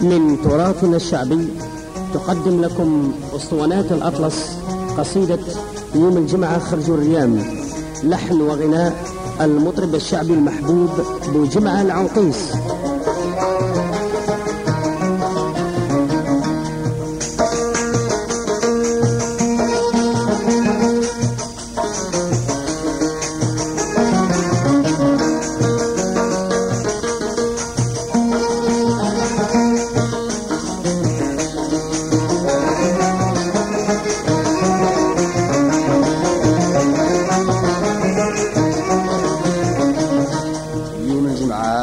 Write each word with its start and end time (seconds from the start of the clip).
من 0.00 0.42
تراثنا 0.44 0.96
الشعبي 0.96 1.48
تقدم 2.14 2.60
لكم 2.60 3.12
أسطوانات 3.36 3.92
الأطلس 3.92 4.58
قصيدة 4.98 5.38
يوم 5.94 6.16
الجمعة 6.16 6.58
خرجوا 6.58 6.94
الريام 6.94 7.42
لحن 8.02 8.40
وغناء 8.40 8.92
المطرب 9.40 9.94
الشعبي 9.94 10.34
المحبوب 10.34 10.90
بجمعة 11.34 11.82
العنقيس. 11.82 12.52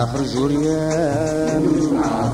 خرجوا 0.06 0.48
ريام 0.48 1.64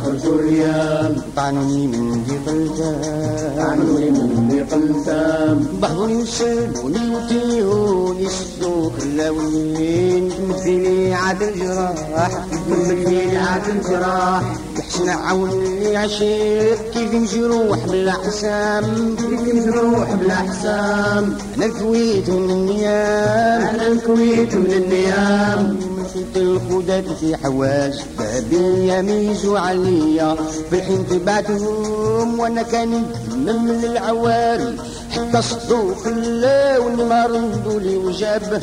خرجوا 0.03 0.35
الريام 0.35 1.15
طعنوني 1.35 1.87
من 1.87 2.23
دي 2.23 2.37
قلتام 2.51 3.59
عنوني 3.59 4.09
من 4.11 4.47
ضيق 4.51 4.73
التام 4.73 5.67
بحضوني 5.81 6.15
وسلبوني 6.15 7.15
وتيوني 7.15 8.27
سدو 8.29 8.89
خلاوني 8.89 10.29
تمثيلي 10.29 11.13
عاد 11.13 11.43
الجراح 11.43 12.31
تمثيلي 12.69 13.37
عاد 13.37 13.61
الجراح. 13.69 14.43
يحسن 14.77 15.09
عاوني 15.09 15.97
عشيق 15.97 16.91
كيف 16.93 17.13
نجروح 17.13 17.79
بالأحسام؟ 17.87 19.15
كيف 19.45 19.65
نروح 19.65 20.13
بلا 20.13 20.35
حسام 20.35 21.37
أنا 21.57 21.65
الكويت 21.65 22.29
من 22.29 22.49
النيام. 22.49 23.61
أنا 23.75 23.87
الكويت 23.87 24.55
من 24.55 24.71
النيام. 24.71 25.96
مشيت 26.07 26.37
الخدات 26.37 27.03
في 27.19 27.37
حواش 27.37 27.95
بابي 28.19 28.93
يميزوا 28.93 29.59
عليا 29.59 30.35
في 30.69 30.75
الحين 30.75 31.07
تبعتهم 31.07 32.39
وأنا 32.39 32.61
كان 32.61 32.89
من 33.35 33.83
العواري 33.83 34.77
حتى 35.11 35.41
صدوق 35.41 35.97
خلاوني 36.03 37.03
ما 37.03 37.25
ردوا 37.25 37.79
لي 37.79 37.97
وجاب 37.97 38.61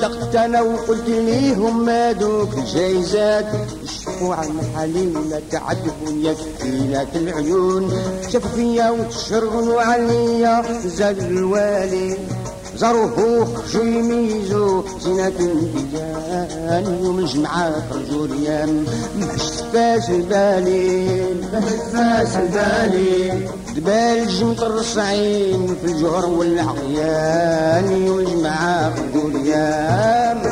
صدقت 0.00 0.36
أنا 0.36 0.62
وقلت 0.62 1.08
ليهم 1.08 1.84
ما 1.84 2.12
دوك 2.12 2.54
الجايزات 2.58 3.46
يشفوا 3.84 4.34
عن 4.34 4.60
حالي 4.74 5.06
ولا 5.06 5.40
تعذبوا 5.50 6.22
يا 6.22 6.32
كفيلات 6.32 7.16
العيون. 7.16 7.92
شافوا 8.32 8.50
فيا 8.50 8.90
وتشرغلوا 8.90 9.82
عليا. 9.82 10.62
زاد 10.86 11.18
الوالي. 11.18 12.16
زروه 12.76 13.44
خرجوا 13.54 13.84
يميزوا 13.84 14.82
زينة 15.00 15.32
البيان 15.40 16.98
يوم 17.04 17.18
الجمعة 17.18 17.72
خرجوا 17.90 18.26
ريان 18.26 18.84
ما 19.20 19.36
شفاش 19.36 20.10
البالي 20.10 21.20
ما 21.52 21.60
تفاس 21.60 22.36
البالي. 22.36 23.48
دبال 23.76 24.28
جمت 24.28 24.62
الرصعين 24.62 25.76
في 25.82 25.92
الجهر 25.92 26.26
والعقيان 26.26 28.02
يوم 28.06 28.18
الجمعة 28.18 28.94
خرجوا 28.96 29.30
ريان 29.30 30.42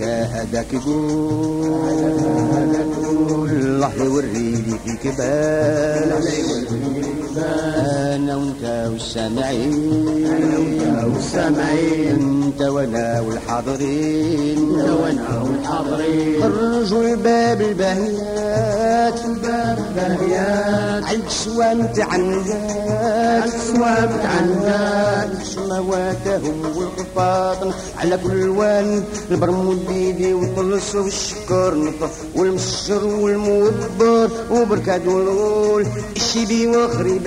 هداك 0.00 0.28
هداك 0.42 0.72
يقول 0.72 2.16
الله 3.50 3.94
يوريني 4.04 4.78
في 4.84 4.96
كبال 5.04 6.12
أنا 8.26 8.36
وانت 8.36 8.90
والسامعين 8.92 10.06
والسامعين 11.14 12.42
أنت 12.46 12.62
وأنا 12.62 13.20
والحاضرين 13.20 14.58
وأنا 14.70 15.42
والحاضرين 15.42 16.42
خرجوا 16.42 17.02
الباب 17.02 17.60
الباهيات. 17.60 19.24
الباب 19.24 19.78
باهيات 19.96 21.04
عليك 21.04 21.28
سوامت 21.28 22.00
عنجات 22.00 23.50
سوامت 23.72 24.24
عنجات 24.24 25.42
سمواتهم 25.42 26.76
والقفاطن 26.76 27.70
على 27.98 28.18
كل 28.18 28.48
وان 28.48 29.04
البرمود 29.30 29.86
بيدي 29.88 30.34
والطلس 30.34 30.94
والشكر 30.94 31.74
نطف. 31.74 32.24
والمسر 32.36 33.06
والموبر 33.06 34.30
وبركاد 34.50 35.06
والغول 35.06 35.86
الشيبي 36.16 36.66
وخريب 36.66 37.26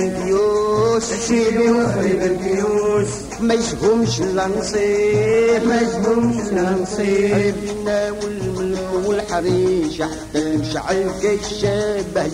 الكيوس 0.89 1.13
الشيبي 1.13 1.69
وخريب 1.71 2.21
الكيوس 2.21 3.07
ما 3.41 3.53
يسهمش 3.53 4.19
لا 4.21 4.47
نصيب 4.47 5.67
ما 5.67 5.81
يسهمش 5.81 6.51
لا 6.51 6.71
نصيب 6.81 7.33
حبيبنا 7.33 8.11
والملك 8.11 8.79
والحريش 9.05 10.01
حتى 10.01 10.39
المشعل 10.39 11.11
كيشابه 11.21 12.27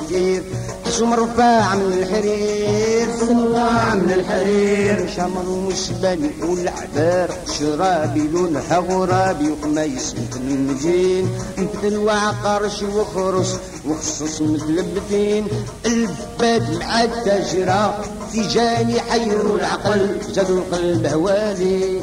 كثير 0.00 0.42
حسو 0.86 1.06
مرفاع 1.06 1.74
من 1.74 1.92
الحرير؟ 1.92 3.08
صنواع 3.20 3.94
من 3.94 4.12
الحرير؟ 4.12 5.10
شمر 5.16 5.48
وشباني 5.48 6.30
والعبار 6.42 7.30
شرابي 7.58 8.28
لونها 8.28 8.78
غرابي 8.78 9.50
وقميس 9.50 10.14
مثل 10.14 10.40
المجين. 10.40 11.30
مثل 11.58 11.86
الوعقرش 11.86 12.82
وخرس 12.82 13.56
وخصص 13.88 14.40
مثل 14.40 14.64
البتين 14.68 15.46
البات 15.86 16.70
مع 16.80 17.02
التاجرة 17.02 18.04
في 18.32 18.48
جاني 18.48 19.00
حيروا 19.00 19.58
العقل 19.58 20.18
زادوا 20.32 20.58
القلب 20.58 21.06
هوالي. 21.06 22.02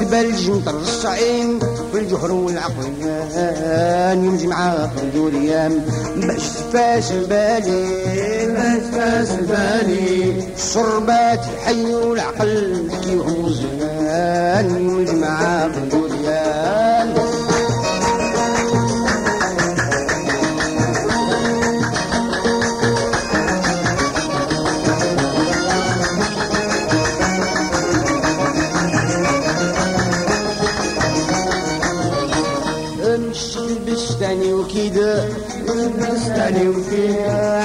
دبال 0.00 0.36
جنطر 0.36 0.78
الصعين 0.80 1.58
في 1.92 1.98
الجهر 1.98 2.32
والعقلان 2.32 4.24
يوم 4.24 4.36
جمعة 4.36 4.90
خرجوا 4.96 5.30
ريام 5.30 5.78
باش 6.16 6.42
تفاس 6.48 7.12
بالي 7.12 7.86
ما 8.46 8.78
تفاس 8.78 9.30
البالي 9.30 10.44
الشربات 10.56 11.40
يحيوا 11.56 12.14
العقل 12.14 12.86
نحكيهم 12.86 13.48
زمان 13.48 14.70
يوم 14.70 14.98
الجمعة 14.98 15.72
خرجوا 15.72 16.08
بستاني 34.30 34.52
وكيدا. 34.54 35.28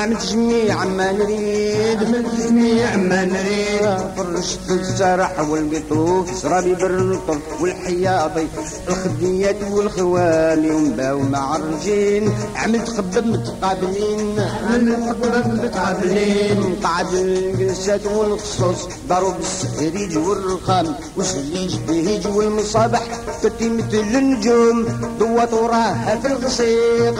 عملت 0.06 0.24
جميع 0.31 0.84
ما 0.86 1.12
نريد 1.12 2.04
من 2.04 2.25
جميع 2.40 2.96
ما 2.96 3.25
نريد 3.25 3.98
فرشت 4.18 4.60
السرح 4.72 5.40
والقطوف 5.50 6.38
سرابي 6.38 6.74
باللطف 6.75 7.62
والحياطي 7.62 8.48
الخديات 8.90 9.56
والخوامي 9.72 10.72
ومباو 10.72 11.19
مع 11.19 11.56
الرجين 11.56 12.34
عملت 12.56 12.90
خبب 12.90 13.28
متقابلين 13.28 14.36
من 14.69 14.88
الحكم 14.88 15.54
متقابلين 15.54 16.75
قعد 16.84 17.13
الجلسات 17.13 18.06
والخصوص 18.06 18.88
ضرب 19.10 19.36
السهريج 19.40 20.18
والرخام 20.18 20.96
وسليج 21.18 21.75
بهيج 21.88 22.28
والمصابح 22.28 23.02
فتي 23.44 23.69
مثل 23.69 23.98
النجوم 24.18 24.86
ضوى 25.19 25.46
طراها 25.46 26.19
في 26.22 26.28
الغسيق 26.28 27.19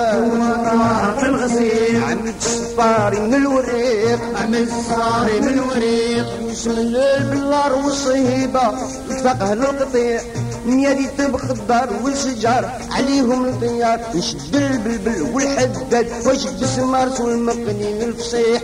في 1.20 1.26
الغسيل. 1.26 2.04
عملت 2.04 2.36
الصفاري 2.38 3.20
من 3.20 3.34
الوريق. 3.34 4.20
عمل 4.42 4.68
صاري 4.90 5.40
من 5.40 5.60
وريق 5.60 6.26
يسمن 6.52 6.78
البلار 6.78 7.74
والصهيبة. 7.74 8.62
يتفقه 9.10 9.54
القطيع. 9.54 10.22
نيادي 10.66 11.08
تبخ 11.18 11.44
الدار 11.50 11.90
والشجار. 12.04 12.72
عليهم 12.92 13.46
الطيار 13.46 14.00
نشد 14.16 14.56
البلبل 14.56 15.22
والحداد. 15.34 16.08
واشد 16.26 16.64
السمارس 16.64 17.22
والمقنين 17.22 18.02
الفصيح. 18.02 18.62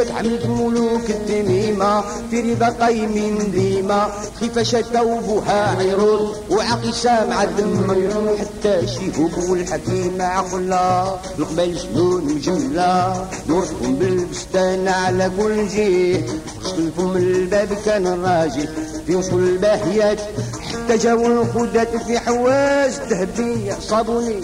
لك 0.00 0.10
عملت 0.10 0.46
ملوك 0.46 1.10
التميمة 1.10 2.04
في 2.30 2.40
رضا 2.52 2.68
قايمين 2.68 3.50
ديما 3.50 4.08
كيفاش 4.40 4.70
توبها 4.70 5.78
عيرون 5.78 6.34
وعقي 6.50 6.92
سامع 6.92 7.44
دم 7.44 7.92
حتى 8.40 8.86
شيهوب 8.86 9.30
والحكيمة 9.50 10.24
عقلا 10.24 11.14
القبال 11.38 11.78
شنون 11.80 12.22
وجملة. 12.32 13.26
نوركم 13.48 13.94
بالبستان 13.94 14.88
على 14.88 15.30
كل 15.38 15.68
جهة 15.68 16.22
خلفهم 16.62 17.16
الباب 17.16 17.68
كان 17.86 18.06
الراجل 18.06 18.68
في 19.06 19.16
وصول 19.16 19.42
الباهيات 19.42 20.20
حتى 20.72 20.96
جاو 20.96 21.26
الخدات 21.26 21.96
في 21.96 22.18
حواز 22.18 23.00
ذهبية 23.10 23.74
صابوني 23.80 24.40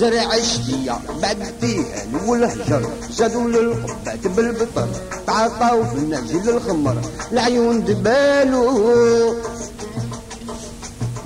زرع 0.00 0.34
الشتية 0.34 0.98
بعد 1.22 1.40
التيهان 1.40 2.14
والهجر 2.26 2.90
زادوا 3.10 3.48
للقبات 3.48 4.26
بالبطر 4.26 4.88
تعاطاو 5.26 5.84
في 5.84 5.94
النجل 5.94 6.48
الخمر 6.48 6.96
العيون 7.32 7.84
دبالو 7.84 9.34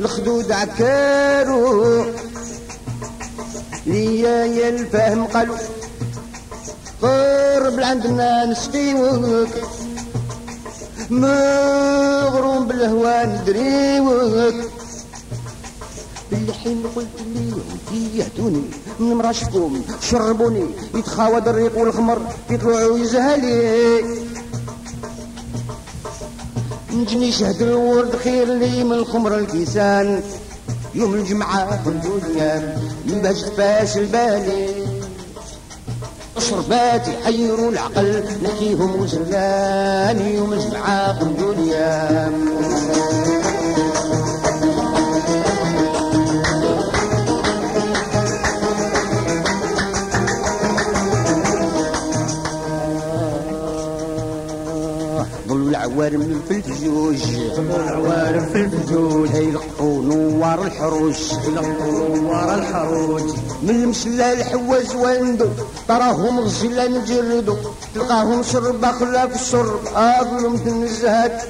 الخدود 0.01 0.53
عكارو. 0.53 2.05
ليا 3.87 4.45
يا 4.45 4.69
الفهم 4.69 5.25
قالوا 5.25 5.57
قرب 7.03 7.79
لعندنا 7.79 8.47
نسقيوك 8.47 9.49
مغروم 11.11 12.67
بالهوى 12.67 13.25
ندريوك. 13.25 14.74
بالحين 16.65 16.83
قلت 16.97 17.09
ليهم 17.35 17.63
تيهتوني 17.91 18.63
من 19.01 19.15
مراشكم 19.15 19.83
شربوني 20.11 20.67
يتخاوض 20.95 21.49
الريق 21.49 21.79
والخمر 21.79 22.19
يطلعوا 22.51 22.99
يزهلي 22.99 24.03
نجني 26.93 27.33
شهد 27.33 27.63
الورد 27.63 28.17
خير 28.17 28.47
لي 28.47 28.85
من 28.85 28.93
الخمر 28.93 29.39
الكيسان 29.39 30.23
يوم 30.95 31.15
الجمعة 31.15 31.85
كل 31.85 32.01
أيام 32.37 32.75
من 33.07 33.19
باش 33.23 33.43
تفاس 33.43 33.97
البالي. 33.97 34.87
شربات 36.39 37.09
يحيروا 37.09 37.71
العقل 37.71 38.25
نحكيهم 38.45 39.01
وزرقان 39.03 40.35
يوم 40.35 40.53
الجمعة 40.53 41.19
كل 41.21 41.55
أيام 41.59 42.14
العوارم 55.95 56.43
في 56.49 56.55
الفجوج 56.57 57.17
العوارف 57.59 58.53
في 58.53 58.61
الفجوج 58.61 59.35
يلقوا 59.35 60.03
نوار 60.03 60.67
الحروش 60.67 61.33
يلقوا 61.33 62.19
ورا 62.19 62.55
الحروج. 62.55 63.23
من 63.63 63.71
المسلة 63.71 64.33
الحواز 64.33 64.95
واندو 64.95 65.47
تراهم 65.89 66.41
غزلة 66.41 66.87
نجردو 66.89 67.57
تلقاهم 67.95 68.43
شربة 68.43 68.93
خلا 68.93 69.27
في 69.27 69.35
الشرب 69.35 69.81
اظلم 69.97 70.55
النزهات. 70.67 71.43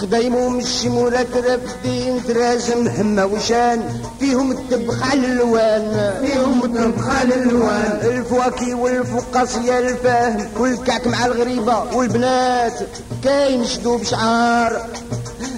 خدايمهم 0.00 0.58
الشمورة 0.58 1.26
ترفدين 1.34 2.24
ترازم 2.24 2.88
همة 2.88 3.26
وشان. 3.26 4.02
فيهم 4.20 4.50
التبخ 4.50 5.10
على 5.10 5.26
الوان 5.26 6.14
فيهم 6.26 6.60
طبخة 6.60 7.24
للوان 7.24 8.00
الفواكه 8.04 8.74
والفقاصية 8.74 9.78
الفاهم 9.78 10.48
والكعك 10.58 11.06
مع 11.06 11.26
الغريبة 11.26 11.94
والبنات. 11.94 12.78
كاين 13.24 13.64
شدوب 13.64 14.02
شعار 14.02 14.86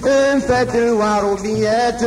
انفات 0.05 0.75
الواروبيات 0.75 2.01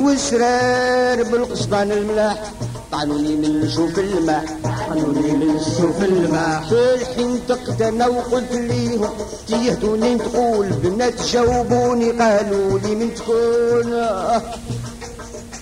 والسرار 0.00 1.22
بالقصدان 1.22 1.92
الملاح. 1.92 2.42
طعنوني 2.92 3.36
من 3.36 3.70
شوف 3.70 3.98
الماء 3.98 4.44
قالوني 4.88 5.32
من 5.32 5.60
شوف 5.78 6.02
الماء. 6.02 6.62
في 6.68 6.94
الحين 6.94 7.40
تقتنى 7.48 8.06
وقلت 8.06 8.52
ليهم 8.52 9.10
تيهتوني 9.46 10.18
تقول 10.18 10.66
بنات 10.66 11.22
جاوبوني 11.22 12.10
قالوا 12.10 12.78
لي 12.78 12.94
من 12.94 13.14
تكون. 13.14 13.90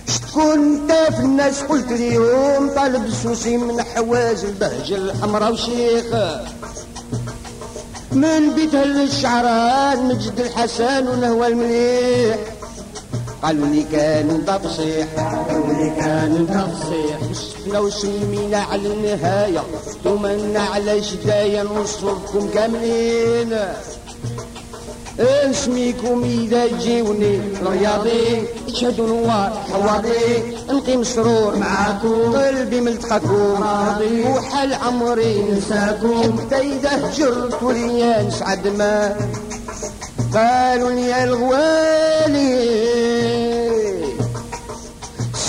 شتكون 0.09 0.59
انت 0.59 0.93
في 0.93 1.21
الناس؟ 1.21 1.63
قلت 1.63 1.93
ليهم 1.93 2.71
طالب 2.77 3.05
السوسي 3.07 3.57
من 3.57 3.83
حواز 3.83 4.45
البهجة 4.45 4.95
الحمراء 4.97 5.53
وشيخ. 5.53 6.05
من 8.13 8.55
بيت 8.55 8.75
الشعران 8.75 10.09
مجد 10.09 10.41
الحسن 10.41 11.09
ونهوى 11.09 11.47
المليح. 11.47 12.58
قالوا 13.43 13.67
لي 13.67 13.83
كان 13.93 14.45
تفصيح. 14.47 15.07
قالوني 15.19 15.91
كان 15.91 16.47
تفصيح. 16.47 17.19
شفنا 17.33 17.79
وسلمينا 17.79 18.59
على 18.59 18.87
النهاية 18.87 19.63
ثمنا 20.05 20.61
على 20.61 21.03
شدايا 21.03 21.63
نوصفكم 21.63 22.49
كاملين. 22.55 23.59
اسميكم 25.21 26.25
إذا 26.25 26.67
جيوني 26.79 27.37
الرياضي 27.37 28.43
يشهدوا 28.69 29.09
نوار 29.09 29.63
حواضي. 29.73 30.43
نقيم 30.71 31.05
سرور 31.05 31.57
معاكم 31.57 32.33
قلبي 32.37 32.81
ملتقاكم. 32.81 33.63
راضي 33.63 34.23
وحال 34.23 34.75
عمري 34.75 35.43
نساكم 35.43 36.23
حتى 36.23 36.57
إذا 36.57 37.07
هجرت 37.07 37.63
وليا 37.63 38.23
نسعد 38.23 38.69
ما. 38.69 39.17
قالوا 40.35 40.91
لي 40.91 41.09
يا 41.09 41.25
الغوالي 41.25 42.88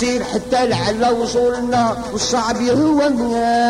سير 0.00 0.24
حتى 0.24 0.66
لعل 0.66 1.14
وصولنا 1.14 1.96
والصعب 2.12 2.60
يهوى 2.60 3.06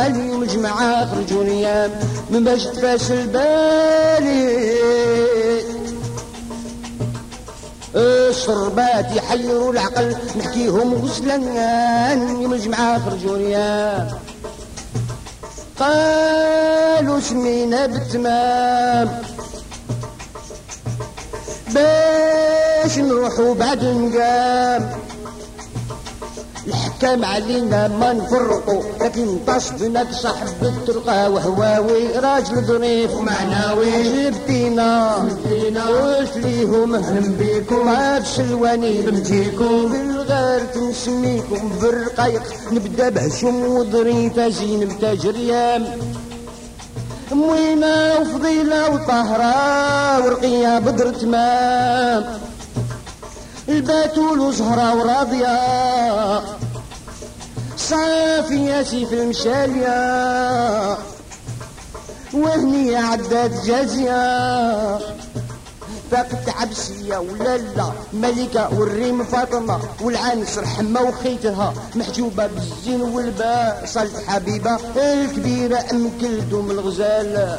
اليوم 0.06 0.42
الجمعة 0.42 1.06
خرجوا 1.06 1.44
أيام 1.44 1.90
من 2.30 2.44
باش 2.44 2.64
تفاس 2.64 3.10
البالي. 3.10 4.70
الشربات 7.94 9.16
يحيروا 9.16 9.72
العقل 9.72 10.16
نحكيهم 10.38 10.94
غسلان 10.94 12.42
يوم 12.42 12.52
الجمعة 12.52 13.10
خرجوا 13.10 13.36
أيام 13.36 14.08
قالوا 15.78 17.20
سمينا 17.20 17.86
بالتمام. 17.86 19.22
باش 21.74 22.98
نروحوا 22.98 23.54
بعد 23.54 23.84
نقام 23.84 24.90
الحكام 27.00 27.24
علينا 27.24 27.88
ما 27.88 28.12
نفرقوا 28.12 28.82
لكن 29.00 29.26
تصدنا 29.46 30.06
صاحب 30.12 30.48
الطرقة 30.62 31.30
وهواوي 31.30 32.12
راجل 32.12 32.64
ظريف 32.64 33.14
ومعناوي 33.14 33.90
جبتينا. 34.02 35.14
قلت 35.88 36.36
ليهم 36.36 36.94
أهلا 36.94 37.20
بيكم 37.38 37.86
ما 37.86 38.18
بسلواني 38.18 39.02
بمجيكم. 39.02 39.88
بالغار 39.92 40.60
نسميكم 40.76 41.72
بالرقايق 41.80 42.42
نبدأ 42.72 43.08
بهشم 43.08 43.64
وظريفة 43.64 44.48
زين 44.48 44.88
بتجريام 44.88 45.86
موينة 47.32 48.18
وفضيلة 48.20 48.90
وطهرة 48.90 50.24
ورقية 50.24 50.78
بدر 50.78 51.14
تمام 51.14 52.24
الباتول 53.68 54.40
وزهرة 54.40 54.96
وراضية. 54.96 56.60
صافية 57.90 58.82
سيف 58.82 59.12
المشالية 59.12 59.98
وهني 62.34 62.96
عدات 62.96 63.50
جازية. 63.64 64.98
فاقت 66.10 66.48
عبسية 66.48 67.18
ولا 67.18 67.56
لا؟ 67.56 67.92
ملكة 68.12 68.78
والريم 68.78 69.24
فاطمة 69.24 69.78
والعنس 70.00 70.58
رحمة 70.58 71.02
وخيتها. 71.02 71.74
محجوبة 71.94 72.46
بالزين 72.46 73.02
والباء 73.02 73.82
صلت 73.86 74.16
حبيبة 74.26 74.78
الكبيرة 74.96 75.84
أم 75.92 76.10
كلثوم 76.20 76.70
الغزال. 76.70 77.58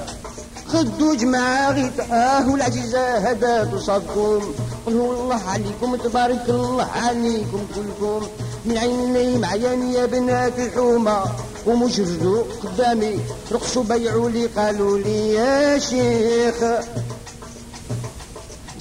خدوا 0.67 1.15
جماعة 1.15 1.71
غيتاه 1.71 2.49
والعزيزة 2.49 3.17
هدات 3.17 3.73
وصدكم 3.73 4.53
قلوا 4.85 5.13
الله 5.13 5.41
عليكم 5.49 5.95
تبارك 5.95 6.45
الله 6.49 6.87
عليكم 6.95 7.65
كلكم. 7.75 8.27
من 8.65 8.77
عيني 8.77 9.37
معيان 9.37 9.93
يا 9.93 10.05
بنات 10.05 10.59
الحومة 10.59 11.23
قوموا 11.65 11.89
جردوا 11.89 12.43
قدامي. 12.63 13.19
رقصوا 13.51 13.83
بيعوا 13.83 14.29
لي 14.29 14.45
قالوا 14.45 14.97
لي 14.97 15.33
يا 15.33 15.79
شيخ. 15.79 16.55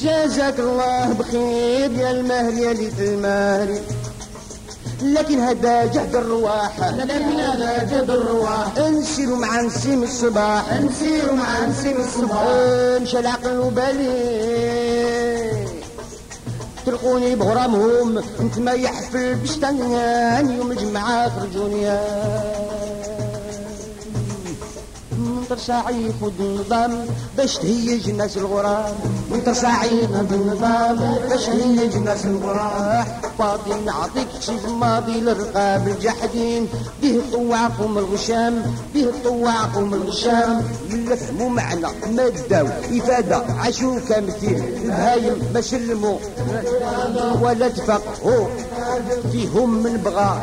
جازاك 0.01 0.59
الله 0.59 1.13
بخير 1.13 1.93
يا 1.93 2.11
المهر 2.11 2.53
يا 2.53 2.73
ليت 2.73 3.01
المهر. 3.01 3.79
لكن 5.03 5.41
هذا 5.41 5.85
جهد 5.85 6.17
الرواح. 6.17 6.79
لكن 6.81 7.41
هذا 7.41 7.85
جد 7.85 8.11
الرواح. 8.11 8.79
نسيروا 8.79 9.37
مع 9.37 9.61
نسيم 9.61 10.03
الصباح. 10.03 10.73
نسير 10.73 11.33
مع 11.33 11.67
نسيم 11.67 11.97
الصباح. 11.97 12.45
مشى 13.03 13.19
العقل 13.19 13.59
وبالي 13.59 15.00
تلقوني 16.87 17.35
بغرامهم 17.35 18.19
انت 18.41 18.59
ما 18.59 18.73
يحفل 18.73 19.35
بشتان 19.35 19.77
يوم 20.59 20.73
الجمعة 20.73 21.41
خرجوني 21.41 21.99
منطر 25.19 25.59
ساعي 25.59 26.07
يفوت 26.07 26.33
النظام 26.41 27.07
باش 27.37 27.57
تهيج 27.57 28.09
الناس 28.09 28.37
الغرام 28.37 28.95
وانت 29.31 29.51
سعينا 29.51 30.23
بالنظام. 30.23 31.15
باش 31.29 31.49
هيج 31.49 31.95
الناس 31.97 32.25
الغرام 32.25 33.05
فاضي 33.39 33.75
نعطيك 33.87 34.29
شي 34.41 34.53
ماضي 34.81 35.21
للرقاب 35.21 35.89
الجحدين. 35.89 36.69
به 37.03 37.21
طوعكم 37.33 37.99
الغشام 37.99 38.63
به 38.95 39.13
طوعكم 39.25 39.95
الغشام 39.95 40.63
من 40.91 41.17
فهموا 41.17 41.49
معنى 41.49 41.87
ما 42.17 42.29
داو 42.51 42.67
إفادة 42.67 43.43
عاشوا 43.59 44.01
كامتين 44.09 44.65
البهايم 44.65 45.51
ما 45.55 45.61
سلموا 45.61 46.19
ولا 47.43 47.69
تفقهوا 47.69 48.47
فيهم 49.33 49.83
من 49.83 49.97
بغى 49.97 50.41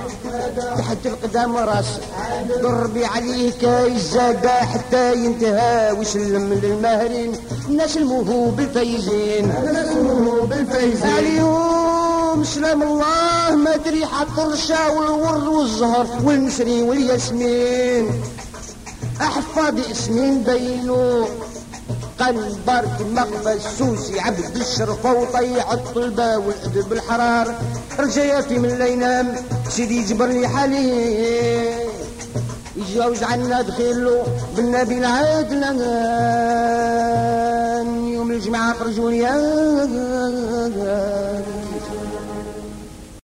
تحت 0.77 1.05
القدام 1.05 1.57
راس 1.57 1.85
ضربي 2.61 3.05
عليه 3.05 3.51
كاي 3.61 3.93
حتى 4.45 5.15
ينتهى 5.15 5.91
ويسلم 5.91 6.53
للماهرين 6.53 6.76
الناس 6.85 7.97
الموهوب 7.97 8.55
بالفايزين 8.55 9.53
نسمه 9.73 10.41
بالفيزين. 10.41 11.17
اليوم 11.17 12.43
سلام 12.43 12.83
الله 12.83 13.55
ما 13.55 13.75
أدري 13.75 14.05
حط 14.05 14.39
الرشا 14.39 14.87
والورد 14.87 15.47
والزهر 15.47 16.07
والمسري 16.23 16.81
والياسمين. 16.81 18.21
احفظ 19.21 19.91
اسمين 19.91 20.43
بينو. 20.43 21.27
قال 22.19 22.55
بارك 22.67 22.97
مقبى 23.11 23.53
السوسي 23.53 24.19
عبد 24.19 24.55
الشرفة 24.55 25.13
وطيع 25.13 25.73
الطلبة 25.73 26.37
والأدب 26.37 26.93
الحرار. 26.93 27.55
رجياتي 27.99 28.57
من 28.57 28.69
لا 28.69 28.85
ينام 28.85 29.35
سيدي 29.69 30.03
جبر 30.03 30.25
لي 30.25 30.47
حالي 30.47 31.86
يتجاوز 32.77 33.23
عنا 33.23 33.61
دخيلو 33.61 34.23
بالنبي 34.55 34.97
العدلان 34.97 35.77
يوم 38.13 38.31
الجمعة 38.31 38.73
خرجوني 38.73 39.27